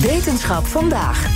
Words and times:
Wetenschap 0.00 0.64
vandaag. 0.64 1.26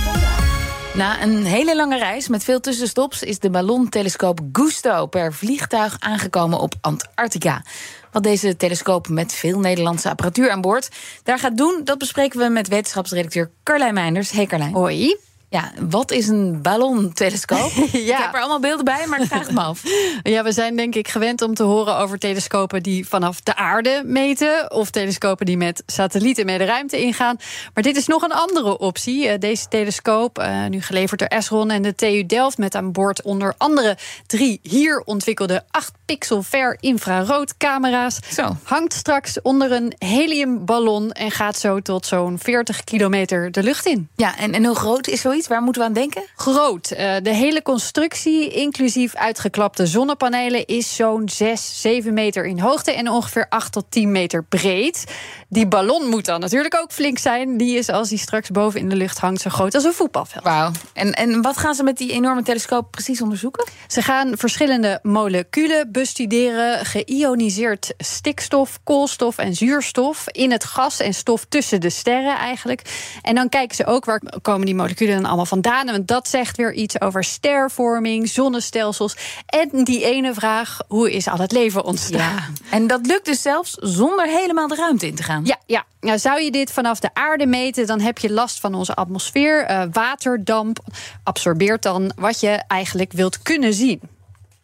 Na 0.95 1.21
een 1.21 1.45
hele 1.45 1.75
lange 1.75 1.97
reis 1.97 2.27
met 2.27 2.43
veel 2.43 2.59
tussenstops 2.59 3.23
is 3.23 3.39
de 3.39 3.49
ballontelescoop 3.49 4.39
Gusto 4.51 5.05
per 5.05 5.33
vliegtuig 5.33 5.95
aangekomen 5.99 6.59
op 6.59 6.73
Antarctica. 6.81 7.63
Wat 8.11 8.23
deze 8.23 8.55
telescoop 8.55 9.07
met 9.07 9.33
veel 9.33 9.59
Nederlandse 9.59 10.09
apparatuur 10.09 10.51
aan 10.51 10.61
boord 10.61 10.89
daar 11.23 11.39
gaat 11.39 11.57
doen, 11.57 11.81
dat 11.83 11.97
bespreken 11.97 12.39
we 12.39 12.49
met 12.49 12.67
wetenschapsredacteur 12.67 13.51
Carlijn 13.63 13.93
Meinders. 13.93 14.31
Hey 14.31 14.45
Carlijn. 14.45 14.73
Hoi. 14.73 15.17
Ja, 15.53 15.71
wat 15.89 16.11
is 16.11 16.27
een 16.27 16.61
ballontelescoop? 16.61 17.71
ja. 17.91 18.17
Ik 18.17 18.23
heb 18.23 18.33
er 18.33 18.39
allemaal 18.39 18.59
beelden 18.59 18.85
bij, 18.85 19.07
maar 19.07 19.21
ik 19.21 19.27
vraag 19.27 19.45
het 19.45 19.51
me 19.51 19.61
af. 19.61 19.81
Ja, 20.23 20.43
we 20.43 20.51
zijn 20.51 20.75
denk 20.75 20.95
ik 20.95 21.07
gewend 21.07 21.41
om 21.41 21.53
te 21.53 21.63
horen 21.63 21.97
over 21.97 22.19
telescopen 22.19 22.83
die 22.83 23.07
vanaf 23.07 23.41
de 23.41 23.55
aarde 23.55 24.01
meten. 24.05 24.71
Of 24.71 24.89
telescopen 24.89 25.45
die 25.45 25.57
met 25.57 25.83
satellieten 25.85 26.45
mee 26.45 26.57
de 26.57 26.63
ruimte 26.63 27.01
ingaan. 27.01 27.37
Maar 27.73 27.83
dit 27.83 27.97
is 27.97 28.07
nog 28.07 28.21
een 28.21 28.31
andere 28.31 28.77
optie. 28.77 29.27
Eh, 29.27 29.39
deze 29.39 29.67
telescoop, 29.67 30.37
eh, 30.37 30.65
nu 30.65 30.81
geleverd 30.81 31.19
door 31.19 31.29
Esron 31.29 31.71
en 31.71 31.81
de 31.81 31.95
TU 31.95 32.25
Delft, 32.25 32.57
met 32.57 32.75
aan 32.75 32.91
boord 32.91 33.21
onder 33.21 33.53
andere 33.57 33.97
drie 34.27 34.59
hier 34.63 35.01
ontwikkelde 35.05 35.63
8 35.71 35.91
pixel 36.13 36.43
ver 36.43 36.77
infraroodcamera's. 36.79 38.19
Zo. 38.33 38.55
Hangt 38.63 38.93
straks 38.93 39.41
onder 39.41 39.71
een 39.71 39.93
heliumballon 39.97 41.11
en 41.11 41.31
gaat 41.31 41.57
zo 41.57 41.79
tot 41.79 42.05
zo'n 42.05 42.39
40 42.39 42.83
kilometer 42.83 43.51
de 43.51 43.63
lucht 43.63 43.85
in. 43.85 44.09
Ja, 44.15 44.37
en, 44.37 44.53
en 44.53 44.65
hoe 44.65 44.75
groot 44.75 45.07
is 45.07 45.21
zoiets? 45.21 45.47
Waar 45.47 45.61
moeten 45.61 45.81
we 45.81 45.87
aan 45.87 45.93
denken? 45.93 46.23
Groot. 46.35 46.91
Uh, 46.91 46.97
de 47.23 47.33
hele 47.33 47.61
constructie, 47.61 48.49
inclusief 48.49 49.15
uitgeklapte 49.15 49.87
zonnepanelen, 49.87 50.65
is 50.65 50.95
zo'n 50.95 51.29
6, 51.29 51.81
7 51.81 52.13
meter 52.13 52.45
in 52.45 52.59
hoogte 52.59 52.91
en 52.91 53.09
ongeveer 53.09 53.45
8 53.49 53.71
tot 53.71 53.85
10 53.89 54.11
meter 54.11 54.43
breed. 54.43 55.03
Die 55.49 55.67
ballon 55.67 56.09
moet 56.09 56.25
dan 56.25 56.39
natuurlijk 56.39 56.75
ook 56.75 56.91
flink 56.91 57.17
zijn. 57.17 57.57
Die 57.57 57.77
is, 57.77 57.89
als 57.89 58.09
die 58.09 58.17
straks 58.17 58.49
boven 58.49 58.79
in 58.79 58.89
de 58.89 58.95
lucht 58.95 59.19
hangt, 59.19 59.41
zo 59.41 59.49
groot 59.49 59.75
als 59.75 59.83
een 59.83 59.93
voetbalveld. 59.93 60.43
Wauw. 60.43 60.71
En, 60.93 61.13
en 61.13 61.41
wat 61.41 61.57
gaan 61.57 61.75
ze 61.75 61.83
met 61.83 61.97
die 61.97 62.11
enorme 62.11 62.43
telescoop 62.43 62.91
precies 62.91 63.21
onderzoeken? 63.21 63.67
Ze 63.87 64.01
gaan 64.01 64.37
verschillende 64.37 64.99
moleculen 65.01 65.91
bestuderen: 66.03 66.85
geïoniseerd 66.85 67.93
stikstof, 67.97 68.79
koolstof 68.83 69.37
en 69.37 69.55
zuurstof 69.55 70.27
in 70.31 70.51
het 70.51 70.63
gas 70.63 70.99
en 70.99 71.13
stof 71.13 71.45
tussen 71.49 71.81
de 71.81 71.89
sterren 71.89 72.37
eigenlijk. 72.37 72.81
En 73.21 73.35
dan 73.35 73.49
kijken 73.49 73.75
ze 73.75 73.85
ook 73.85 74.05
waar 74.05 74.21
komen 74.41 74.65
die 74.65 74.75
moleculen 74.75 75.15
dan 75.15 75.25
allemaal 75.25 75.45
vandaan. 75.45 75.85
Want 75.85 76.07
dat 76.07 76.27
zegt 76.27 76.57
weer 76.57 76.73
iets 76.73 77.01
over 77.01 77.23
stervorming, 77.23 78.29
zonnestelsels 78.29 79.15
en 79.45 79.83
die 79.83 80.05
ene 80.05 80.33
vraag: 80.33 80.79
hoe 80.87 81.11
is 81.11 81.27
al 81.27 81.37
het 81.37 81.51
leven 81.51 81.83
ontstaan? 81.83 82.19
Ja. 82.19 82.49
En 82.69 82.87
dat 82.87 83.05
lukt 83.05 83.25
dus 83.25 83.41
zelfs 83.41 83.71
zonder 83.79 84.27
helemaal 84.27 84.67
de 84.67 84.75
ruimte 84.75 85.07
in 85.07 85.15
te 85.15 85.23
gaan. 85.23 85.45
Ja, 85.45 85.57
ja. 85.65 85.85
Nou, 85.99 86.19
zou 86.19 86.41
je 86.41 86.51
dit 86.51 86.71
vanaf 86.71 86.99
de 86.99 87.13
aarde 87.13 87.45
meten, 87.45 87.87
dan 87.87 87.99
heb 87.99 88.17
je 88.17 88.31
last 88.31 88.59
van 88.59 88.73
onze 88.73 88.93
atmosfeer. 88.93 89.69
Uh, 89.69 89.83
waterdamp 89.91 90.79
absorbeert 91.23 91.83
dan 91.83 92.11
wat 92.15 92.39
je 92.39 92.63
eigenlijk 92.67 93.11
wilt 93.11 93.41
kunnen 93.41 93.73
zien. 93.73 94.01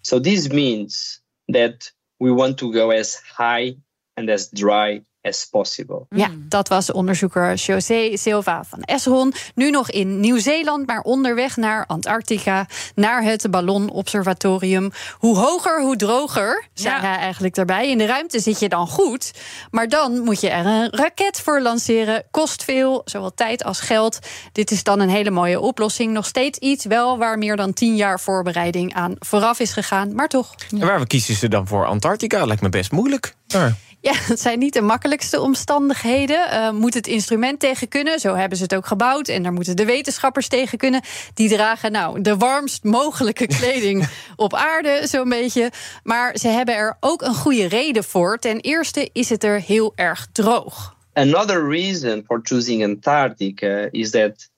So 0.01 0.19
this 0.19 0.47
means 0.47 1.21
that 1.49 1.91
we 2.19 2.31
want 2.31 2.59
to 2.59 2.73
go 2.73 2.91
as 2.91 3.15
high 3.15 3.75
and 4.17 4.29
as 4.29 4.49
dry 4.49 5.01
as 5.21 5.47
possible. 5.49 6.05
Ja, 6.09 6.29
dat 6.35 6.67
was 6.67 6.91
onderzoeker 6.91 7.53
José 7.55 8.17
Silva 8.17 8.63
van 8.63 8.81
Esron. 8.81 9.33
Nu 9.55 9.69
nog 9.69 9.91
in 9.91 10.19
Nieuw-Zeeland, 10.19 10.87
maar 10.87 11.01
onderweg 11.01 11.57
naar 11.57 11.85
Antarctica, 11.85 12.67
naar 12.95 13.23
het 13.23 13.51
ballonobservatorium. 13.51 14.91
Hoe 15.17 15.37
hoger, 15.37 15.81
hoe 15.81 15.95
droger, 15.95 16.67
zei 16.73 16.95
ja. 16.95 17.01
hij 17.01 17.17
eigenlijk 17.17 17.55
daarbij. 17.55 17.89
In 17.89 17.97
de 17.97 18.05
ruimte 18.05 18.39
zit 18.39 18.59
je 18.59 18.69
dan 18.69 18.87
goed, 18.87 19.33
maar 19.71 19.87
dan 19.87 20.19
moet 20.19 20.41
je 20.41 20.49
er 20.49 20.65
een 20.65 20.89
raket 20.89 21.41
voor 21.41 21.61
lanceren. 21.61 22.23
Kost 22.31 22.63
veel, 22.63 23.01
zowel 23.05 23.33
tijd 23.33 23.63
als 23.63 23.79
geld. 23.79 24.19
Dit 24.51 24.71
is 24.71 24.83
dan 24.83 24.99
een 24.99 25.09
hele 25.09 25.31
mooie 25.31 25.59
oplossing. 25.59 26.13
Nog 26.13 26.25
steeds 26.25 26.57
iets 26.57 26.85
wel 26.85 27.17
waar 27.17 27.37
meer 27.37 27.55
dan 27.55 27.73
tien 27.73 27.95
jaar 27.95 28.19
voorbereiding 28.19 28.93
aan 28.93 29.15
vooraf 29.19 29.59
is 29.59 29.71
gegaan, 29.71 30.15
maar 30.15 30.27
toch. 30.27 30.55
En 30.71 30.79
waar 30.79 31.07
kiezen 31.07 31.35
ze 31.35 31.47
dan 31.47 31.67
voor 31.67 31.85
Antarctica? 31.85 32.45
Lijkt 32.45 32.61
me 32.61 32.69
best 32.69 32.91
moeilijk. 32.91 33.35
Maar... 33.53 33.75
Ja, 34.01 34.13
dat 34.27 34.39
zijn 34.39 34.59
niet 34.59 34.73
de 34.73 34.81
makkelijkste 34.81 35.39
omstandigheden. 35.39 36.47
Uh, 36.53 36.71
moet 36.71 36.93
het 36.93 37.07
instrument 37.07 37.59
tegen 37.59 37.87
kunnen. 37.87 38.19
Zo 38.19 38.35
hebben 38.35 38.57
ze 38.57 38.63
het 38.63 38.75
ook 38.75 38.85
gebouwd. 38.85 39.27
En 39.27 39.43
daar 39.43 39.53
moeten 39.53 39.75
de 39.75 39.85
wetenschappers 39.85 40.47
tegen 40.47 40.77
kunnen. 40.77 41.01
Die 41.33 41.49
dragen 41.49 41.91
nou 41.91 42.21
de 42.21 42.37
warmst 42.37 42.83
mogelijke 42.83 43.47
kleding 43.59 44.07
op 44.35 44.53
aarde, 44.53 45.01
zo'n 45.03 45.29
beetje. 45.29 45.71
Maar 46.03 46.37
ze 46.37 46.47
hebben 46.47 46.75
er 46.75 46.97
ook 46.99 47.21
een 47.21 47.35
goede 47.35 47.67
reden 47.67 48.03
voor. 48.03 48.37
Ten 48.37 48.59
eerste 48.59 49.09
is 49.13 49.29
het 49.29 49.43
er 49.43 49.61
heel 49.61 49.91
erg 49.95 50.27
droog. 50.31 50.97
Another 51.13 51.69
reason 51.69 52.23
for 52.25 52.39
choosing 52.43 52.83
Antarctica 52.83 53.87
is 53.91 54.09
that 54.11 54.49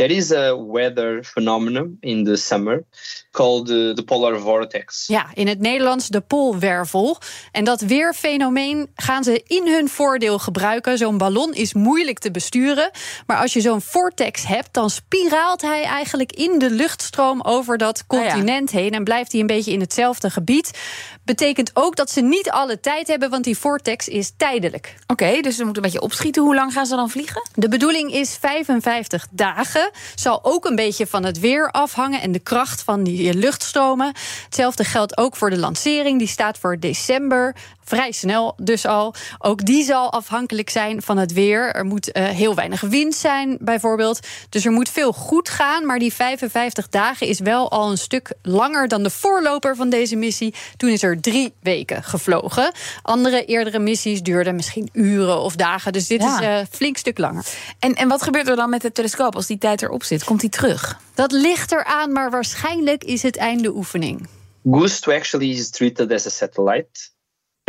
There 0.00 0.14
is 0.14 0.32
a 0.32 0.56
weather 0.56 1.24
phenomenon 1.24 1.96
in 2.00 2.24
the 2.24 2.36
summer 2.36 2.84
called 3.30 3.66
the, 3.66 3.92
the 3.94 4.02
polar 4.02 4.38
vortex. 4.38 5.06
Ja, 5.06 5.26
in 5.34 5.48
het 5.48 5.58
Nederlands 5.58 6.08
de 6.08 6.20
poolwervel. 6.20 7.18
En 7.52 7.64
dat 7.64 7.80
weerfenomeen 7.80 8.90
gaan 8.94 9.24
ze 9.24 9.42
in 9.46 9.66
hun 9.66 9.88
voordeel 9.88 10.38
gebruiken. 10.38 10.98
Zo'n 10.98 11.18
ballon 11.18 11.54
is 11.54 11.74
moeilijk 11.74 12.18
te 12.18 12.30
besturen. 12.30 12.90
Maar 13.26 13.36
als 13.36 13.52
je 13.52 13.60
zo'n 13.60 13.80
vortex 13.80 14.46
hebt, 14.46 14.68
dan 14.74 14.90
spiraalt 14.90 15.62
hij 15.62 15.82
eigenlijk 15.82 16.32
in 16.32 16.58
de 16.58 16.70
luchtstroom 16.70 17.42
over 17.42 17.78
dat 17.78 18.06
continent 18.06 18.70
heen. 18.70 18.92
En 18.92 19.04
blijft 19.04 19.32
hij 19.32 19.40
een 19.40 19.46
beetje 19.46 19.72
in 19.72 19.80
hetzelfde 19.80 20.30
gebied. 20.30 20.78
Betekent 21.24 21.70
ook 21.74 21.96
dat 21.96 22.10
ze 22.10 22.20
niet 22.20 22.50
alle 22.50 22.80
tijd 22.80 23.08
hebben, 23.08 23.30
want 23.30 23.44
die 23.44 23.58
vortex 23.58 24.08
is 24.08 24.32
tijdelijk. 24.36 24.94
Oké, 25.06 25.40
dus 25.40 25.56
ze 25.56 25.64
moeten 25.64 25.84
een 25.84 25.90
beetje 25.90 26.06
opschieten. 26.06 26.42
Hoe 26.42 26.54
lang 26.54 26.72
gaan 26.72 26.86
ze 26.86 26.96
dan 26.96 27.10
vliegen? 27.10 27.48
De 27.54 27.68
bedoeling 27.68 28.12
is 28.12 28.36
55 28.36 29.26
dagen. 29.30 29.89
Zal 30.14 30.38
ook 30.42 30.64
een 30.64 30.76
beetje 30.76 31.06
van 31.06 31.24
het 31.24 31.38
weer 31.38 31.70
afhangen 31.70 32.20
en 32.20 32.32
de 32.32 32.38
kracht 32.38 32.82
van 32.82 33.04
die 33.04 33.34
luchtstromen. 33.34 34.12
Hetzelfde 34.44 34.84
geldt 34.84 35.18
ook 35.18 35.36
voor 35.36 35.50
de 35.50 35.58
lancering. 35.58 36.18
Die 36.18 36.28
staat 36.28 36.58
voor 36.58 36.78
december 36.78 37.54
vrij 37.90 38.12
snel 38.12 38.54
dus 38.56 38.86
al. 38.86 39.14
Ook 39.38 39.64
die 39.64 39.84
zal 39.84 40.12
afhankelijk 40.12 40.70
zijn 40.70 41.02
van 41.02 41.16
het 41.16 41.32
weer. 41.32 41.74
Er 41.74 41.84
moet 41.84 42.16
uh, 42.16 42.28
heel 42.28 42.54
weinig 42.54 42.80
wind 42.80 43.14
zijn, 43.14 43.56
bijvoorbeeld. 43.60 44.20
Dus 44.48 44.64
er 44.64 44.72
moet 44.72 44.88
veel 44.88 45.12
goed 45.12 45.48
gaan. 45.48 45.86
Maar 45.86 45.98
die 45.98 46.12
55 46.12 46.88
dagen 46.88 47.26
is 47.26 47.38
wel 47.40 47.70
al 47.70 47.90
een 47.90 47.98
stuk 47.98 48.32
langer 48.42 48.88
dan 48.88 49.02
de 49.02 49.10
voorloper 49.10 49.76
van 49.76 49.90
deze 49.90 50.16
missie. 50.16 50.54
Toen 50.76 50.90
is 50.90 51.02
er 51.02 51.20
drie 51.20 51.52
weken 51.62 52.02
gevlogen. 52.02 52.72
Andere 53.02 53.44
eerdere 53.44 53.78
missies 53.78 54.22
duurden 54.22 54.54
misschien 54.54 54.88
uren 54.92 55.40
of 55.40 55.56
dagen. 55.56 55.92
Dus 55.92 56.06
dit 56.06 56.22
ja. 56.22 56.40
is 56.40 56.46
een 56.46 56.52
uh, 56.52 56.66
flink 56.70 56.96
stuk 56.96 57.18
langer. 57.18 57.44
En, 57.78 57.94
en 57.94 58.08
wat 58.08 58.22
gebeurt 58.22 58.48
er 58.48 58.56
dan 58.56 58.70
met 58.70 58.82
de 58.82 58.92
telescoop 58.92 59.34
als 59.34 59.46
die 59.46 59.58
tijd 59.58 59.79
erop 59.82 60.04
zit? 60.04 60.24
Komt 60.24 60.40
die 60.40 60.50
terug? 60.50 61.00
Dat 61.14 61.32
ligt 61.32 61.72
eraan, 61.72 62.12
maar 62.12 62.30
waarschijnlijk 62.30 63.04
is 63.04 63.22
het 63.22 63.36
einde 63.36 63.74
oefening. 63.74 64.28
Gusto 64.70 65.12
actually 65.12 65.50
is 65.50 65.70
treated 65.70 66.12
as 66.12 66.26
a 66.26 66.30
satellite. 66.30 67.10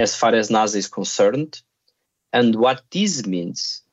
as 0.02 0.16
far 0.16 0.34
as 0.36 0.50
NASA 0.50 0.78
is 0.78 0.88
concerned. 0.88 1.62
And 2.34 2.56
what 2.56 2.82
this 2.92 3.26
means 3.26 3.84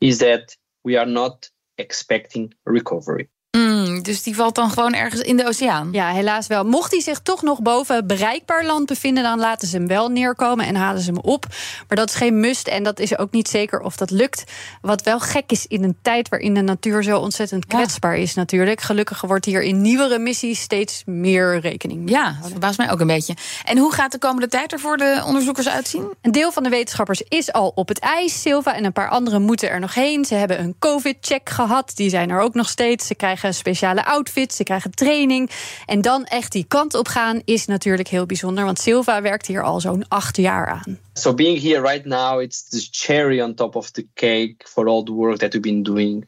is 0.00 0.18
that 0.18 0.56
we 0.84 0.96
are 0.96 1.06
not 1.06 1.50
expecting 1.78 2.54
recovery. 2.64 3.28
Mm, 3.76 4.02
dus 4.02 4.22
die 4.22 4.34
valt 4.34 4.54
dan 4.54 4.70
gewoon 4.70 4.94
ergens 4.94 5.20
in 5.20 5.36
de 5.36 5.46
oceaan? 5.46 5.88
Ja, 5.92 6.10
helaas 6.10 6.46
wel. 6.46 6.64
Mocht 6.64 6.90
hij 6.90 7.00
zich 7.00 7.18
toch 7.18 7.42
nog 7.42 7.62
boven 7.62 8.06
bereikbaar 8.06 8.64
land 8.64 8.86
bevinden, 8.86 9.22
dan 9.22 9.38
laten 9.38 9.68
ze 9.68 9.76
hem 9.76 9.86
wel 9.86 10.08
neerkomen 10.08 10.66
en 10.66 10.74
halen 10.74 11.02
ze 11.02 11.10
hem 11.10 11.20
op. 11.20 11.46
Maar 11.88 11.96
dat 11.96 12.08
is 12.08 12.14
geen 12.14 12.40
must 12.40 12.68
en 12.68 12.82
dat 12.82 12.98
is 12.98 13.18
ook 13.18 13.32
niet 13.32 13.48
zeker 13.48 13.80
of 13.80 13.96
dat 13.96 14.10
lukt. 14.10 14.44
Wat 14.80 15.02
wel 15.02 15.20
gek 15.20 15.50
is 15.50 15.66
in 15.66 15.84
een 15.84 15.96
tijd 16.02 16.28
waarin 16.28 16.54
de 16.54 16.60
natuur 16.60 17.02
zo 17.02 17.18
ontzettend 17.18 17.66
kwetsbaar 17.66 18.16
is, 18.16 18.34
natuurlijk. 18.34 18.80
Gelukkig 18.80 19.20
wordt 19.20 19.44
hier 19.44 19.62
in 19.62 19.80
nieuwere 19.80 20.18
missies 20.18 20.60
steeds 20.60 21.02
meer 21.06 21.58
rekening 21.58 22.00
mee. 22.00 22.14
Ja, 22.14 22.36
dat 22.40 22.50
verbaast 22.50 22.78
mij 22.78 22.90
ook 22.90 23.00
een 23.00 23.06
beetje. 23.06 23.34
En 23.64 23.78
hoe 23.78 23.92
gaat 23.92 24.12
de 24.12 24.18
komende 24.18 24.48
tijd 24.48 24.72
er 24.72 24.80
voor 24.80 24.96
de 24.96 25.22
onderzoekers 25.26 25.68
uitzien? 25.68 26.14
Een 26.22 26.32
deel 26.32 26.52
van 26.52 26.62
de 26.62 26.68
wetenschappers 26.68 27.22
is 27.28 27.52
al 27.52 27.72
op 27.74 27.88
het 27.88 27.98
ijs. 27.98 28.40
Silva 28.40 28.74
en 28.74 28.84
een 28.84 28.92
paar 28.92 29.08
anderen 29.08 29.42
moeten 29.42 29.70
er 29.70 29.80
nog 29.80 29.94
heen. 29.94 30.24
Ze 30.24 30.34
hebben 30.34 30.60
een 30.60 30.74
COVID-check 30.78 31.50
gehad. 31.50 31.92
Die 31.94 32.10
zijn 32.10 32.30
er 32.30 32.40
ook 32.40 32.54
nog 32.54 32.68
steeds. 32.68 33.06
Ze 33.06 33.14
krijgen 33.14 33.54
speciale 33.66 34.04
outfits, 34.04 34.56
ze 34.56 34.62
krijgen 34.62 34.90
training. 34.90 35.50
En 35.86 36.00
dan 36.00 36.24
echt 36.24 36.52
die 36.52 36.64
kant 36.68 36.94
op 36.94 37.08
gaan 37.08 37.42
is 37.44 37.66
natuurlijk 37.66 38.08
heel 38.08 38.26
bijzonder. 38.26 38.64
Want 38.64 38.78
Silva 38.78 39.22
werkt 39.22 39.46
hier 39.46 39.62
al 39.62 39.80
zo'n 39.80 40.08
acht 40.08 40.36
jaar 40.36 40.66
aan. 40.66 40.98
So 41.12 41.34
being 41.34 41.62
here 41.62 41.80
right 41.80 42.04
now, 42.04 42.40
it's 42.40 42.68
the 42.68 42.88
cherry 42.90 43.40
on 43.40 43.54
top 43.54 43.76
of 43.76 43.90
the 43.90 44.06
cake 44.14 44.56
for 44.68 44.86
all 44.86 45.02
the 45.02 45.12
work 45.12 45.38
that 45.38 45.52
we've 45.52 45.68
been 45.68 45.82
doing. 45.82 46.26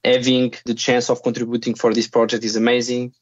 Having 0.00 0.54
the 0.62 0.74
chance 0.74 1.12
of 1.12 1.20
contributing 1.20 1.78
for 1.78 1.92
this 1.92 2.08
project 2.08 2.42
is 2.42 2.56
amazing. 2.56 3.14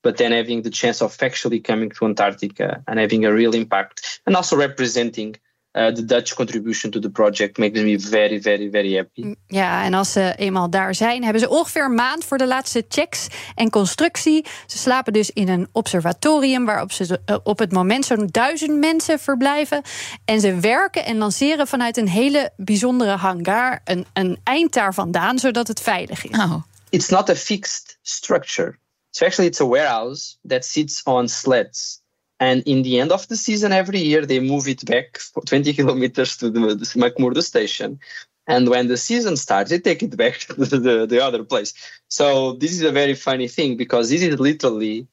But 0.00 0.16
then 0.16 0.32
having 0.32 0.62
the 0.62 0.70
chance 0.70 1.04
of 1.04 1.22
actually 1.22 1.60
coming 1.60 1.90
to 1.90 2.04
Antarctica 2.04 2.82
and 2.86 2.98
having 2.98 3.24
a 3.24 3.30
real 3.30 3.54
impact 3.54 4.20
and 4.26 4.36
also 4.36 4.56
representing 4.56 5.36
uh, 5.72 5.86
the 5.86 6.04
Dutch 6.04 6.34
contribution 6.34 6.90
to 6.90 6.98
the 6.98 7.10
project 7.10 7.58
makes 7.58 7.80
me 7.80 7.98
very, 7.98 8.40
very, 8.40 8.70
very 8.70 8.94
happy. 8.94 9.34
Ja, 9.46 9.84
en 9.84 9.94
als 9.94 10.12
ze 10.12 10.34
eenmaal 10.36 10.70
daar 10.70 10.94
zijn, 10.94 11.22
hebben 11.22 11.40
ze 11.40 11.48
ongeveer 11.48 11.84
een 11.84 11.94
maand 11.94 12.24
voor 12.24 12.38
de 12.38 12.46
laatste 12.46 12.84
checks 12.88 13.26
en 13.54 13.70
constructie. 13.70 14.46
Ze 14.66 14.78
slapen 14.78 15.12
dus 15.12 15.30
in 15.30 15.48
een 15.48 15.68
observatorium 15.72 16.64
waarop 16.64 16.92
ze 16.92 17.20
uh, 17.26 17.36
op 17.42 17.58
het 17.58 17.72
moment 17.72 18.04
zo'n 18.04 18.28
duizend 18.30 18.78
mensen 18.78 19.18
verblijven. 19.18 19.82
En 20.24 20.40
ze 20.40 20.60
werken 20.60 21.04
en 21.04 21.16
lanceren 21.16 21.66
vanuit 21.66 21.96
een 21.96 22.08
hele 22.08 22.50
bijzondere 22.56 23.16
hangar, 23.16 23.80
een, 23.84 24.06
een 24.12 24.38
eind 24.44 24.72
daar 24.72 24.94
vandaan, 24.94 25.38
zodat 25.38 25.68
het 25.68 25.80
veilig 25.80 26.24
is. 26.24 26.38
Oh. 26.38 26.54
It's 26.90 27.08
not 27.08 27.30
a 27.30 27.34
fixed 27.34 27.98
structure. 28.02 28.78
So 29.10 29.24
actually, 29.24 29.50
it's 29.50 29.60
a 29.60 29.66
warehouse 29.66 30.36
that 30.48 30.64
sits 30.64 31.02
on 31.04 31.28
sleds. 31.28 32.01
And 32.42 32.64
in 32.66 32.82
the 32.82 32.98
end 32.98 33.12
of 33.12 33.28
the 33.28 33.36
season, 33.36 33.70
every 33.70 34.00
year 34.00 34.26
they 34.26 34.40
move 34.40 34.66
it 34.66 34.84
back 34.84 35.20
20 35.46 35.72
kilometers 35.74 36.36
to 36.38 36.50
the, 36.50 36.60
McMurdo 37.04 37.40
station. 37.40 38.00
And 38.48 38.68
when 38.68 38.88
the 38.88 38.96
season 38.96 39.36
starts, 39.36 39.70
they 39.70 39.78
take 39.78 40.02
it 40.02 40.16
back 40.16 40.38
to 40.48 40.54
the, 40.54 40.78
the, 40.78 41.06
the 41.06 41.24
other 41.24 41.44
place. 41.44 41.72
So 42.08 42.54
this 42.54 42.72
is 42.72 42.82
a 42.82 42.90
very 42.90 43.14
funny 43.14 43.46
thing 43.46 43.76
because 43.76 44.10
this 44.10 44.22
is 44.22 44.40
literally 44.40 45.06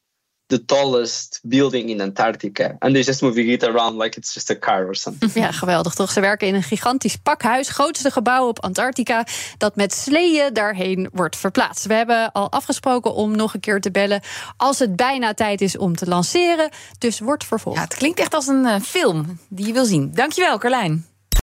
the 0.50 0.64
tallest 0.64 1.40
building 1.42 1.88
in 1.88 2.00
Antarctica. 2.00 2.76
And 2.78 2.92
they're 2.92 3.04
just 3.04 3.22
moving 3.22 3.48
it 3.48 3.62
around 3.62 4.02
like 4.02 4.18
it's 4.18 4.34
just 4.34 4.50
a 4.50 4.54
car 4.54 4.86
or 4.86 4.94
something. 4.94 5.30
Ja, 5.34 5.52
geweldig 5.52 5.94
toch? 5.94 6.10
Ze 6.10 6.20
werken 6.20 6.46
in 6.46 6.54
een 6.54 6.62
gigantisch 6.62 7.16
pakhuis, 7.16 7.68
grootste 7.68 8.10
gebouw 8.10 8.48
op 8.48 8.60
Antarctica, 8.60 9.26
dat 9.58 9.76
met 9.76 9.94
sleeën 9.94 10.52
daarheen 10.52 11.08
wordt 11.12 11.36
verplaatst. 11.36 11.86
We 11.86 11.94
hebben 11.94 12.32
al 12.32 12.50
afgesproken 12.50 13.14
om 13.14 13.36
nog 13.36 13.54
een 13.54 13.60
keer 13.60 13.80
te 13.80 13.90
bellen 13.90 14.22
als 14.56 14.78
het 14.78 14.96
bijna 14.96 15.34
tijd 15.34 15.60
is 15.60 15.76
om 15.76 15.96
te 15.96 16.06
lanceren. 16.06 16.70
Dus 16.98 17.20
wordt 17.20 17.44
vervolgd. 17.44 17.78
Ja, 17.78 17.84
het 17.84 17.94
klinkt 17.94 18.18
echt 18.18 18.34
als 18.34 18.46
een 18.46 18.64
uh, 18.64 18.80
film 18.80 19.38
die 19.48 19.66
je 19.66 19.72
wil 19.72 19.84
zien. 19.84 20.10
Dankjewel, 20.14 20.58
Carlijn. 20.58 21.09